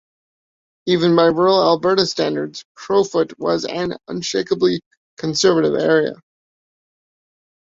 Even 0.87 1.15
by 1.15 1.25
rural 1.27 1.61
Alberta 1.61 2.07
standards, 2.07 2.65
Crowfoot 2.73 3.37
was 3.37 3.65
an 3.65 3.95
unshakably 4.07 4.81
conservative 5.17 5.75
area. 5.75 6.13